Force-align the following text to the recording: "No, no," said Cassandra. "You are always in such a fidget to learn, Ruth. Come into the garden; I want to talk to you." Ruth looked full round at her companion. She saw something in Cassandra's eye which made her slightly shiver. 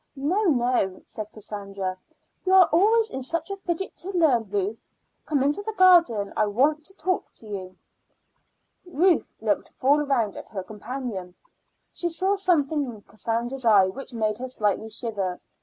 "No, 0.15 0.45
no," 0.45 1.03
said 1.05 1.31
Cassandra. 1.31 1.95
"You 2.43 2.53
are 2.53 2.65
always 2.71 3.11
in 3.11 3.21
such 3.21 3.51
a 3.51 3.57
fidget 3.57 3.95
to 3.97 4.09
learn, 4.09 4.49
Ruth. 4.49 4.81
Come 5.27 5.43
into 5.43 5.61
the 5.61 5.73
garden; 5.73 6.33
I 6.35 6.47
want 6.47 6.83
to 6.85 6.95
talk 6.95 7.31
to 7.33 7.45
you." 7.45 7.77
Ruth 8.83 9.31
looked 9.41 9.69
full 9.69 9.99
round 10.03 10.35
at 10.35 10.49
her 10.49 10.63
companion. 10.63 11.35
She 11.93 12.09
saw 12.09 12.33
something 12.33 12.83
in 12.83 13.01
Cassandra's 13.01 13.63
eye 13.63 13.89
which 13.89 14.11
made 14.15 14.39
her 14.39 14.47
slightly 14.47 14.89
shiver. 14.89 15.39